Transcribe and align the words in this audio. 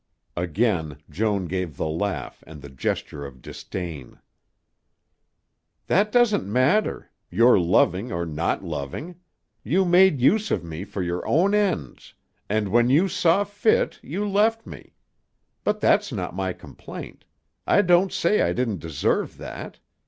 Again 0.35 0.97
Joan 1.11 1.45
gave 1.45 1.77
the 1.77 1.87
laugh 1.87 2.43
and 2.47 2.63
the 2.63 2.69
gesture 2.71 3.23
of 3.23 3.39
disdain. 3.39 4.17
"That 5.85 6.11
doesn't 6.11 6.51
matter... 6.51 7.11
your 7.29 7.59
loving 7.59 8.11
or 8.11 8.25
not 8.25 8.63
loving. 8.63 9.19
You 9.63 9.85
made 9.85 10.19
use 10.19 10.49
of 10.49 10.63
me 10.63 10.85
for 10.85 11.03
your 11.03 11.23
own 11.27 11.53
ends, 11.53 12.15
and 12.49 12.69
when 12.69 12.89
you 12.89 13.07
saw 13.07 13.43
fit, 13.43 13.99
you 14.01 14.27
left 14.27 14.65
me. 14.65 14.95
But 15.63 15.79
that's 15.81 16.11
not 16.11 16.33
my 16.35 16.51
complaint. 16.51 17.23
I 17.67 17.83
don't 17.83 18.11
say 18.11 18.41
I 18.41 18.53
didn't 18.53 18.79
deserve 18.79 19.37
that. 19.37 19.77